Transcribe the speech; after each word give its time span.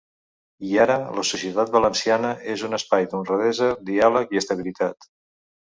I, 0.69 0.79
ara, 0.85 0.95
la 1.17 1.25
societat 1.31 1.73
valenciana 1.75 2.33
és 2.55 2.65
un 2.69 2.79
espai 2.79 3.07
d’honradesa, 3.13 3.71
diàleg 3.93 4.37
i 4.37 4.45
estabilitat. 4.45 5.11